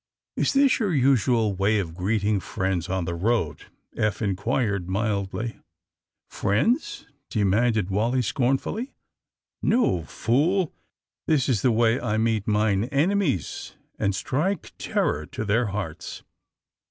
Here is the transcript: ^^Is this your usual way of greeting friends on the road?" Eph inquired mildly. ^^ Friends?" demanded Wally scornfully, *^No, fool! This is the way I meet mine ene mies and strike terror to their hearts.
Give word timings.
^^Is 0.35 0.53
this 0.55 0.79
your 0.79 0.95
usual 0.95 1.53
way 1.53 1.77
of 1.77 1.93
greeting 1.93 2.39
friends 2.39 2.89
on 2.89 3.05
the 3.05 3.13
road?" 3.13 3.65
Eph 3.95 4.19
inquired 4.19 4.89
mildly. 4.89 5.49
^^ 5.59 5.63
Friends?" 6.27 7.05
demanded 7.29 7.91
Wally 7.91 8.23
scornfully, 8.23 8.95
*^No, 9.63 10.07
fool! 10.07 10.73
This 11.27 11.47
is 11.47 11.61
the 11.61 11.69
way 11.71 11.99
I 12.01 12.17
meet 12.17 12.47
mine 12.47 12.85
ene 12.85 13.11
mies 13.13 13.75
and 13.99 14.15
strike 14.15 14.71
terror 14.79 15.27
to 15.27 15.45
their 15.45 15.67
hearts. 15.67 16.23